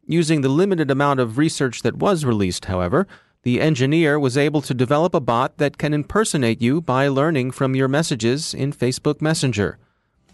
Using 0.06 0.42
the 0.42 0.50
limited 0.50 0.90
amount 0.90 1.20
of 1.20 1.38
research 1.38 1.82
that 1.82 1.98
was 1.98 2.24
released, 2.24 2.66
however, 2.66 3.06
the 3.44 3.62
engineer 3.62 4.20
was 4.20 4.38
able 4.38 4.62
to 4.62 4.74
develop 4.74 5.14
a 5.14 5.20
bot 5.20 5.58
that 5.58 5.78
can 5.78 5.94
impersonate 5.94 6.62
you 6.62 6.82
by 6.82 7.08
learning 7.08 7.52
from 7.52 7.76
your 7.76 7.88
messages 7.88 8.54
in 8.54 8.74
Facebook 8.74 9.22
Messenger. 9.22 9.78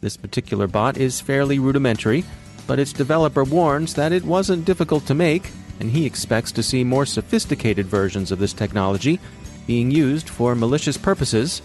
This 0.01 0.17
particular 0.17 0.67
bot 0.67 0.97
is 0.97 1.21
fairly 1.21 1.59
rudimentary, 1.59 2.23
but 2.67 2.79
its 2.79 2.93
developer 2.93 3.43
warns 3.43 3.93
that 3.93 4.11
it 4.11 4.23
wasn't 4.23 4.65
difficult 4.65 5.05
to 5.07 5.13
make, 5.13 5.51
and 5.79 5.91
he 5.91 6.05
expects 6.05 6.51
to 6.53 6.63
see 6.63 6.83
more 6.83 7.05
sophisticated 7.05 7.85
versions 7.85 8.31
of 8.31 8.39
this 8.39 8.53
technology 8.53 9.19
being 9.67 9.91
used 9.91 10.29
for 10.29 10.55
malicious 10.55 10.97
purposes 10.97 11.61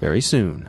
very 0.00 0.20
soon. 0.20 0.68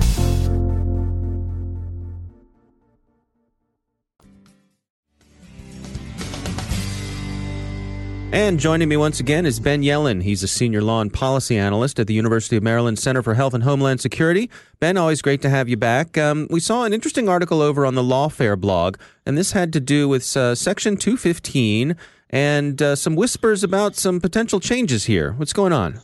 And 8.33 8.61
joining 8.61 8.87
me 8.87 8.95
once 8.95 9.19
again 9.19 9.45
is 9.45 9.59
Ben 9.59 9.81
Yellen. 9.81 10.23
He's 10.23 10.41
a 10.41 10.47
senior 10.47 10.81
law 10.81 11.01
and 11.01 11.11
policy 11.11 11.57
analyst 11.57 11.99
at 11.99 12.07
the 12.07 12.13
University 12.13 12.55
of 12.55 12.63
Maryland 12.63 12.97
Center 12.97 13.21
for 13.21 13.33
Health 13.33 13.53
and 13.53 13.63
Homeland 13.63 13.99
Security. 13.99 14.49
Ben, 14.79 14.95
always 14.95 15.21
great 15.21 15.41
to 15.41 15.49
have 15.49 15.67
you 15.67 15.75
back. 15.75 16.17
Um, 16.17 16.47
we 16.49 16.61
saw 16.61 16.85
an 16.85 16.93
interesting 16.93 17.27
article 17.27 17.61
over 17.61 17.85
on 17.85 17.95
the 17.95 18.01
Lawfare 18.01 18.57
blog, 18.57 18.97
and 19.25 19.37
this 19.37 19.51
had 19.51 19.73
to 19.73 19.81
do 19.81 20.07
with 20.07 20.37
uh, 20.37 20.55
Section 20.55 20.95
215 20.95 21.97
and 22.29 22.81
uh, 22.81 22.95
some 22.95 23.17
whispers 23.17 23.65
about 23.65 23.97
some 23.97 24.21
potential 24.21 24.61
changes 24.61 25.03
here. 25.03 25.33
What's 25.33 25.51
going 25.51 25.73
on? 25.73 25.99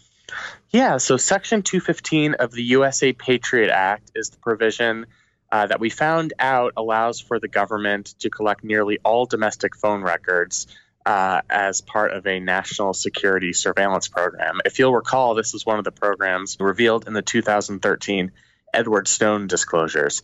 Yeah, 0.72 0.98
so 0.98 1.16
Section 1.16 1.64
215 1.64 2.34
of 2.34 2.52
the 2.52 2.64
USA 2.64 3.14
Patriot 3.14 3.72
Act 3.72 4.12
is 4.16 4.32
the 4.32 4.38
provision 4.40 5.06
uh, 5.50 5.68
that 5.68 5.80
we 5.80 5.90
found 5.90 6.34
out 6.40 6.74
allows 6.76 7.22
for 7.22 7.40
the 7.40 7.48
government 7.48 8.16
to 8.20 8.30
collect 8.30 8.66
nearly 8.66 9.00
all 9.06 9.26
domestic 9.26 9.78
phone 9.78 10.02
records 10.02 10.68
uh, 11.08 11.42
as 11.50 11.80
part 11.80 12.12
of 12.12 12.28
a 12.28 12.42
national 12.42 12.94
security 12.94 13.54
surveillance 13.54 14.10
program. 14.10 14.60
If 14.66 14.78
you'll 14.78 14.94
recall, 14.94 15.36
this 15.36 15.54
is 15.54 15.66
one 15.66 15.80
of 15.80 15.86
the 15.86 15.92
programs 15.92 16.58
revealed 16.60 17.08
in 17.08 17.14
the 17.14 17.22
2013 17.22 18.34
Edward 18.74 19.08
Snowden 19.08 19.48
disclosures. 19.48 20.22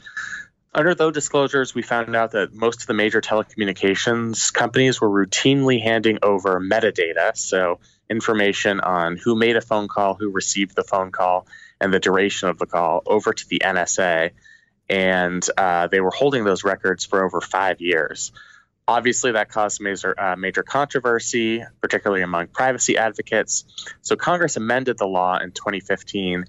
Under 0.74 0.94
those 0.94 1.14
disclosures, 1.14 1.74
we 1.74 1.84
found 1.84 2.14
out 2.18 2.32
that 2.32 2.54
most 2.54 2.82
of 2.82 2.88
the 2.88 2.94
major 2.94 3.22
telecommunications 3.22 4.54
companies 4.54 5.00
were 5.00 5.08
routinely 5.10 5.82
handing 5.82 6.20
over 6.22 6.60
metadata, 6.60 7.38
so 7.38 7.80
information 8.10 8.82
on 8.82 9.16
who 9.16 9.38
made 9.38 9.56
a 9.56 9.62
phone 9.62 9.88
call, 9.88 10.16
who 10.16 10.32
received 10.32 10.76
the 10.76 10.84
phone 10.84 11.14
call, 11.14 11.48
and 11.80 11.94
the 11.94 12.00
duration 12.02 12.50
of 12.50 12.60
the 12.60 12.66
call 12.66 13.04
over 13.06 13.32
to 13.32 13.48
the 13.48 13.62
NSA. 13.64 14.32
And 14.90 15.48
uh, 15.58 15.88
they 15.88 16.02
were 16.02 16.12
holding 16.12 16.44
those 16.44 16.66
records 16.66 17.06
for 17.06 17.24
over 17.24 17.40
five 17.40 17.80
years. 17.80 18.34
Obviously, 18.88 19.32
that 19.32 19.50
caused 19.50 19.82
major, 19.82 20.20
uh, 20.20 20.36
major 20.36 20.64
controversy, 20.64 21.64
particularly 21.82 22.22
among 22.22 22.48
privacy 22.48 22.98
advocates. 22.98 23.66
So, 24.02 24.16
Congress 24.16 24.58
amended 24.58 24.98
the 24.98 25.08
law 25.08 25.38
in 25.38 25.52
2015. 25.52 26.46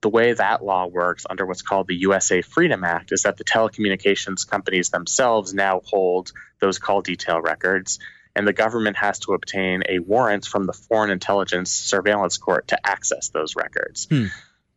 The 0.00 0.08
way 0.08 0.32
that 0.32 0.64
law 0.64 0.86
works 0.86 1.26
under 1.28 1.46
what's 1.46 1.62
called 1.62 1.88
the 1.88 1.96
USA 1.96 2.42
Freedom 2.42 2.84
Act 2.84 3.12
is 3.12 3.22
that 3.22 3.36
the 3.36 3.44
telecommunications 3.44 4.48
companies 4.48 4.90
themselves 4.90 5.52
now 5.54 5.80
hold 5.84 6.32
those 6.60 6.78
call 6.78 7.02
detail 7.02 7.40
records, 7.40 7.98
and 8.34 8.46
the 8.46 8.52
government 8.52 8.96
has 8.96 9.18
to 9.20 9.32
obtain 9.32 9.82
a 9.88 9.98
warrant 9.98 10.46
from 10.46 10.66
the 10.66 10.72
Foreign 10.72 11.10
Intelligence 11.10 11.70
Surveillance 11.70 12.38
Court 12.38 12.68
to 12.68 12.86
access 12.86 13.28
those 13.28 13.56
records. 13.56 14.06
Hmm. 14.10 14.26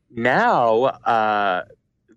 Now, 0.10 0.84
uh, 0.84 1.64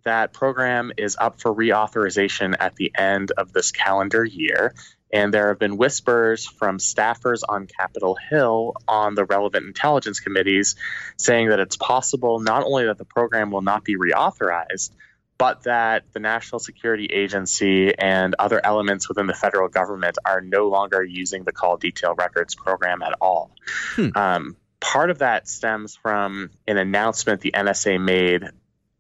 that 0.05 0.33
program 0.33 0.93
is 0.97 1.17
up 1.19 1.41
for 1.41 1.55
reauthorization 1.55 2.57
at 2.59 2.77
the 2.77 2.93
end 2.97 3.33
of 3.37 3.53
this 3.53 3.71
calendar 3.71 4.25
year. 4.25 4.75
And 5.13 5.35
there 5.35 5.49
have 5.49 5.59
been 5.59 5.77
whispers 5.77 6.47
from 6.47 6.79
staffers 6.79 7.41
on 7.49 7.67
Capitol 7.67 8.17
Hill 8.31 8.75
on 8.87 9.15
the 9.15 9.25
relevant 9.25 9.67
intelligence 9.67 10.21
committees 10.21 10.77
saying 11.17 11.49
that 11.49 11.59
it's 11.59 11.77
possible 11.77 12.39
not 12.39 12.65
only 12.65 12.87
that 12.87 12.99
the 12.99 13.05
program 13.05 13.51
will 13.51 13.63
not 13.63 13.85
be 13.85 13.97
reauthorized, 13.97 14.91
but 15.37 15.63
that 15.63 16.05
the 16.13 16.21
National 16.21 16.59
Security 16.59 17.07
Agency 17.07 17.97
and 17.97 18.37
other 18.39 18.61
elements 18.63 19.09
within 19.09 19.27
the 19.27 19.35
federal 19.35 19.69
government 19.69 20.19
are 20.25 20.43
no 20.43 20.69
longer 20.69 21.03
using 21.03 21.45
the 21.45 21.53
call 21.53 21.79
detail 21.79 22.15
records 22.15 22.55
program 22.55 23.01
at 23.03 23.15
all. 23.23 23.51
Hmm. 23.97 24.09
Um, 24.15 24.57
part 24.81 25.11
of 25.11 25.19
that 25.19 25.49
stems 25.49 25.97
from 25.97 26.51
an 26.69 26.77
announcement 26.77 27.41
the 27.41 27.53
NSA 27.53 27.99
made 28.01 28.51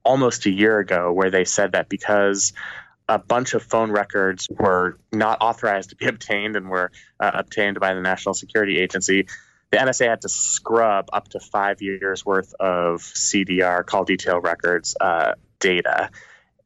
almost 0.04 0.46
a 0.46 0.50
year 0.50 0.78
ago 0.78 1.12
where 1.12 1.30
they 1.30 1.44
said 1.44 1.72
that 1.72 1.88
because 1.88 2.52
a 3.08 3.18
bunch 3.18 3.54
of 3.54 3.62
phone 3.62 3.90
records 3.90 4.48
were 4.50 4.98
not 5.12 5.38
authorized 5.40 5.90
to 5.90 5.96
be 5.96 6.06
obtained 6.14 6.56
and 6.56 6.68
were 6.68 6.90
uh, 7.18 7.30
obtained 7.34 7.80
by 7.80 7.94
the 7.94 8.00
National 8.00 8.34
Security 8.34 8.78
Agency, 8.78 9.26
the 9.70 9.76
NSA 9.76 10.08
had 10.08 10.20
to 10.22 10.28
scrub 10.28 11.10
up 11.12 11.28
to 11.28 11.40
five 11.40 11.80
years 11.80 12.24
worth 12.24 12.54
of 12.58 13.02
CDR, 13.02 13.84
call 13.86 14.04
detail 14.04 14.40
records 14.40 14.96
uh, 15.00 15.34
data. 15.60 16.10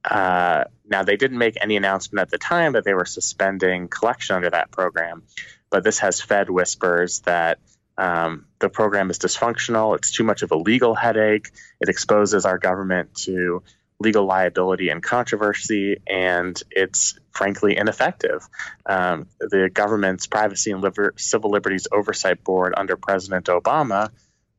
Uh, 0.05 0.65
now, 0.87 1.03
they 1.03 1.17
didn't 1.17 1.39
make 1.39 1.57
any 1.61 1.77
announcement 1.77 2.23
at 2.23 2.31
the 2.31 2.39
time 2.39 2.73
that 2.73 2.85
they 2.85 2.95
were 2.95 3.05
suspending 3.05 3.89
collection 3.89 4.37
under 4.37 4.51
that 4.51 4.71
program, 4.71 5.23
but 5.71 5.83
this 5.83 5.99
has 5.99 6.21
fed 6.21 6.51
whispers 6.51 7.21
that 7.21 7.59
um, 7.97 8.47
the 8.59 8.69
program 8.69 9.11
is 9.11 9.19
dysfunctional. 9.19 9.97
It's 9.97 10.11
too 10.11 10.25
much 10.25 10.43
of 10.43 10.51
a 10.51 10.57
legal 10.57 10.95
headache. 10.95 11.51
It 11.81 11.89
exposes 11.89 12.45
our 12.45 12.59
government 12.59 13.15
to 13.25 13.63
legal 14.01 14.25
liability 14.25 14.89
and 14.89 15.03
controversy, 15.03 15.97
and 16.07 16.61
it's 16.71 17.19
frankly 17.33 17.77
ineffective. 17.77 18.47
Um, 18.85 19.27
the 19.39 19.71
government's 19.73 20.27
Privacy 20.27 20.73
and 20.73 20.83
Liber- 20.83 21.15
Civil 21.17 21.51
Liberties 21.51 21.87
Oversight 21.93 22.43
Board 22.43 22.75
under 22.77 22.97
President 22.97 23.47
Obama 23.47 24.11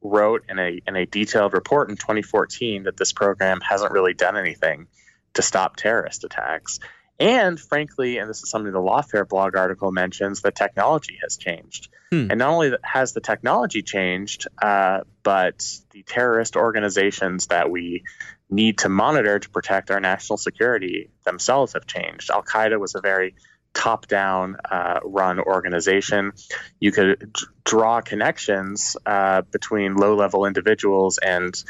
wrote 0.01 0.45
in 0.49 0.59
a 0.59 0.79
in 0.87 0.95
a 0.95 1.05
detailed 1.05 1.53
report 1.53 1.89
in 1.89 1.95
2014 1.97 2.83
that 2.83 2.95
this 2.95 3.11
program 3.11 3.59
hasn't 3.61 3.91
really 3.91 4.13
done 4.13 4.37
anything 4.37 4.87
to 5.33 5.41
stop 5.41 5.75
terrorist 5.75 6.23
attacks. 6.23 6.79
And 7.19 7.59
frankly, 7.59 8.17
and 8.17 8.29
this 8.29 8.43
is 8.43 8.49
something 8.49 8.73
the 8.73 8.79
Lawfare 8.79 9.27
blog 9.27 9.55
article 9.55 9.91
mentions, 9.91 10.41
the 10.41 10.51
technology 10.51 11.17
has 11.23 11.37
changed. 11.37 11.89
Hmm. 12.11 12.27
And 12.29 12.39
not 12.39 12.49
only 12.49 12.73
has 12.83 13.13
the 13.13 13.21
technology 13.21 13.81
changed, 13.81 14.47
uh, 14.61 15.01
but 15.23 15.65
the 15.91 16.03
terrorist 16.03 16.55
organizations 16.55 17.47
that 17.47 17.71
we 17.71 18.03
need 18.49 18.79
to 18.79 18.89
monitor 18.89 19.39
to 19.39 19.49
protect 19.49 19.91
our 19.91 19.99
national 19.99 20.37
security 20.37 21.09
themselves 21.23 21.73
have 21.73 21.87
changed. 21.87 22.29
Al 22.29 22.43
Qaeda 22.43 22.79
was 22.79 22.95
a 22.95 23.01
very 23.01 23.35
top 23.73 24.07
down 24.07 24.57
uh, 24.69 24.99
run 25.03 25.39
organization. 25.39 26.31
You 26.79 26.91
could 26.91 27.33
d- 27.33 27.45
draw 27.63 28.01
connections 28.01 28.97
uh, 29.05 29.41
between 29.43 29.95
low 29.95 30.15
level 30.15 30.45
individuals 30.45 31.17
and 31.17 31.61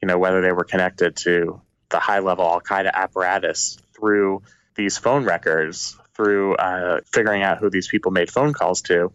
you 0.00 0.08
know 0.08 0.18
whether 0.18 0.40
they 0.40 0.52
were 0.52 0.64
connected 0.64 1.16
to 1.16 1.60
the 1.90 1.98
high 1.98 2.20
level 2.20 2.44
Al 2.44 2.60
Qaeda 2.60 2.92
apparatus 2.92 3.78
through 3.94 4.42
these 4.74 4.98
phone 4.98 5.24
records 5.24 5.96
through 6.14 6.54
uh, 6.56 7.00
figuring 7.12 7.42
out 7.42 7.58
who 7.58 7.70
these 7.70 7.88
people 7.88 8.10
made 8.10 8.30
phone 8.30 8.52
calls 8.52 8.82
to. 8.82 9.10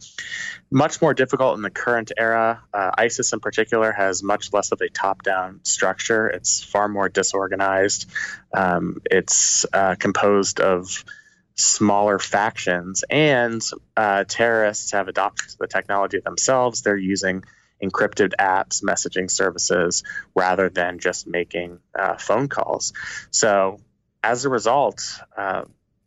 Much 0.71 1.01
more 1.01 1.13
difficult 1.13 1.55
in 1.55 1.61
the 1.61 1.69
current 1.69 2.11
era. 2.17 2.63
Uh, 2.73 2.91
ISIS, 2.97 3.31
in 3.31 3.39
particular, 3.39 3.91
has 3.91 4.23
much 4.23 4.51
less 4.51 4.71
of 4.71 4.81
a 4.81 4.89
top 4.89 5.21
down 5.21 5.59
structure. 5.63 6.27
It's 6.27 6.63
far 6.63 6.87
more 6.87 7.07
disorganized. 7.07 8.09
Um, 8.53 9.01
it's 9.05 9.65
uh, 9.71 9.95
composed 9.99 10.59
of 10.59 11.05
smaller 11.53 12.19
factions, 12.19 13.03
and 13.09 13.61
uh, 13.95 14.23
terrorists 14.27 14.91
have 14.91 15.07
adopted 15.07 15.55
the 15.59 15.67
technology 15.67 16.19
themselves. 16.19 16.81
They're 16.81 16.97
using 16.97 17.43
encrypted 17.83 18.33
apps, 18.39 18.83
messaging 18.83 19.29
services, 19.29 20.03
rather 20.33 20.69
than 20.69 20.99
just 20.99 21.27
making 21.27 21.79
uh, 21.97 22.17
phone 22.17 22.47
calls. 22.47 22.93
So 23.31 23.79
as 24.25 24.43
a 24.43 24.49
result, 24.49 25.19
uh, 25.37 25.63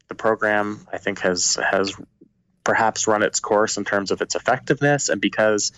the 0.09 0.15
program 0.15 0.87
I 0.93 0.99
think 0.99 1.21
has 1.21 1.57
has 1.57 1.95
perhaps 2.65 3.07
run 3.07 3.23
its 3.23 3.41
course 3.41 3.77
in 3.77 3.85
terms 3.85 4.11
of 4.11 4.21
its 4.21 4.35
effectiveness, 4.35 5.09
and 5.09 5.21
because 5.21 5.73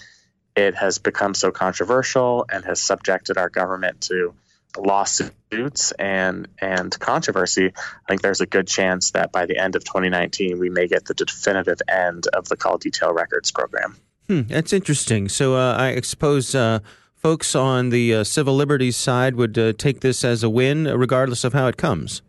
it 0.57 0.75
has 0.75 0.99
become 0.99 1.35
so 1.35 1.51
controversial 1.51 2.47
and 2.51 2.65
has 2.65 2.81
subjected 2.81 3.37
our 3.37 3.51
government 3.51 4.01
to 4.03 4.35
lawsuits 4.79 5.93
and 5.93 6.49
and 6.61 6.99
controversy, 6.99 7.67
I 7.67 8.09
think 8.09 8.23
there's 8.23 8.41
a 8.41 8.47
good 8.47 8.67
chance 8.67 9.11
that 9.11 9.33
by 9.33 9.45
the 9.45 9.59
end 9.59 9.77
of 9.77 9.85
2019 9.85 10.59
we 10.59 10.71
may 10.71 10.89
get 10.89 11.05
the 11.05 11.15
definitive 11.15 11.83
end 11.89 12.27
of 12.29 12.49
the 12.49 12.57
call 12.57 12.79
detail 12.79 13.13
records 13.13 13.53
program. 13.53 13.99
Hmm, 14.29 14.43
that's 14.43 14.73
interesting. 14.73 15.29
So 15.29 15.57
uh, 15.57 15.77
I 15.79 16.01
suppose. 16.01 16.55
Uh, 16.55 16.81
folks 17.21 17.55
on 17.55 17.91
the 17.91 18.15
uh, 18.15 18.25
civil 18.25 18.57
liberties 18.57 18.97
side 18.97 19.35
would 19.35 19.59
uh, 19.59 19.75
take 19.75 20.01
this 20.01 20.25
as 20.25 20.43
a 20.43 20.49
win, 20.49 20.85
regardless 20.85 21.45
of 21.45 21.53
how 21.53 21.67
it 21.67 21.77
comes. 21.77 22.23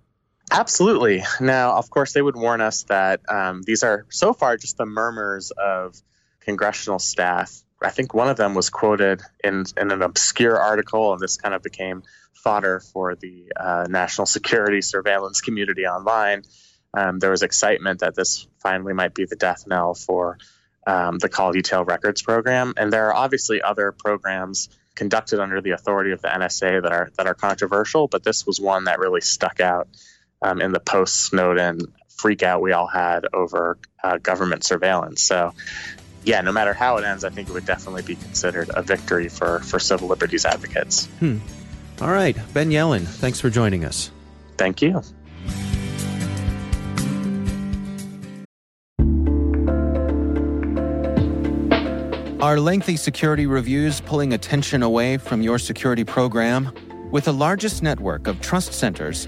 Absolutely. 0.52 1.24
Now, 1.40 1.78
of 1.78 1.90
course, 1.90 2.12
they 2.12 2.22
would 2.22 2.36
warn 2.36 2.60
us 2.60 2.84
that 2.84 3.22
um, 3.30 3.62
these 3.62 3.84
are 3.84 4.06
so 4.10 4.34
far 4.34 4.58
just 4.58 4.78
the 4.78 4.86
murmurs 4.86 5.52
of 5.52 5.96
congressional 6.42 7.00
staff. 7.00 7.64
I 7.82 7.90
think 7.90 8.14
one 8.14 8.28
of 8.28 8.36
them 8.36 8.54
was 8.54 8.70
quoted 8.70 9.22
in, 9.44 9.64
in 9.78 9.92
an 9.92 10.02
obscure 10.02 10.60
article, 10.60 11.14
and 11.14 11.22
this 11.22 11.38
kind 11.38 11.56
of 11.56 11.64
became 11.64 12.04
fodder 12.34 12.82
for 12.82 13.16
the 13.16 13.54
uh, 13.56 13.88
national 13.90 14.26
security 14.26 14.82
surveillance 14.82 15.40
community 15.40 15.86
online. 15.86 16.44
Um, 16.94 17.20
there 17.20 17.32
was 17.32 17.44
excitement 17.44 18.02
that 18.02 18.14
this 18.14 18.46
finally 18.60 18.94
might 18.94 19.14
be 19.14 19.26
the 19.26 19.38
death 19.38 19.64
knell 19.68 19.94
for 19.94 20.38
um, 20.86 21.18
the 21.18 21.30
call 21.30 21.54
detail 21.54 21.86
records 21.86 22.22
program. 22.22 22.74
And 22.76 22.92
there 22.92 23.08
are 23.08 23.16
obviously 23.16 23.62
other 23.62 23.94
programs 23.94 24.68
conducted 24.96 25.40
under 25.40 25.62
the 25.62 25.72
authority 25.72 26.12
of 26.12 26.22
the 26.22 26.28
NSA 26.28 26.82
that 26.82 26.92
are 26.92 27.10
that 27.18 27.28
are 27.28 27.34
controversial, 27.34 28.08
but 28.08 28.24
this 28.24 28.46
was 28.46 28.60
one 28.60 28.86
that 28.86 29.00
really 29.00 29.22
stuck 29.22 29.62
out 29.62 29.88
um, 30.42 30.62
in 30.62 30.72
the 30.72 30.80
post 30.80 31.16
Snowden 31.16 31.80
freak 32.10 32.44
out 32.44 32.62
we 32.62 32.72
all 32.72 32.88
had 32.88 33.26
over 33.34 33.78
uh, 34.04 34.18
government 34.18 34.64
surveillance. 34.64 35.24
So, 35.24 35.54
yeah, 36.24 36.42
no 36.42 36.52
matter 36.52 36.74
how 36.74 36.98
it 36.98 37.04
ends, 37.04 37.24
I 37.24 37.30
think 37.30 37.50
it 37.50 37.54
would 37.54 37.66
definitely 37.66 38.04
be 38.04 38.16
considered 38.16 38.70
a 38.74 38.84
victory 38.84 39.28
for, 39.28 39.60
for 39.60 39.80
civil 39.80 40.08
liberties 40.08 40.46
advocates. 40.46 41.08
Hmm. 41.20 41.38
All 42.00 42.12
right. 42.12 42.38
Ben 42.54 42.70
Yellen, 42.70 43.06
thanks 43.06 43.40
for 43.40 43.50
joining 43.50 43.86
us. 43.86 44.12
Thank 44.58 44.82
you. 44.82 45.02
Are 52.42 52.60
lengthy 52.60 52.98
security 52.98 53.46
reviews 53.46 54.02
pulling 54.02 54.34
attention 54.34 54.82
away 54.82 55.18
from 55.18 55.44
your 55.44 55.60
security 55.60 56.04
program? 56.04 56.72
With 57.12 57.26
the 57.26 57.34
largest 57.34 57.84
network 57.84 58.26
of 58.26 58.42
trust 58.42 58.74
centers, 58.74 59.28